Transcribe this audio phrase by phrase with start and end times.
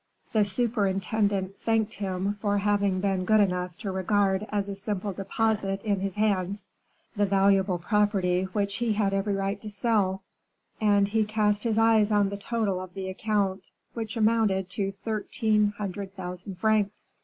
[0.33, 5.79] The superintendent thanked him for having been good enough to regard as a simple deposit
[5.83, 6.65] in his hands,
[7.15, 10.23] the valuable property which he had every right to sell;
[10.81, 13.61] and he cast his eyes on the total of the account,
[13.93, 17.03] which amounted to thirteen hundred thousand francs.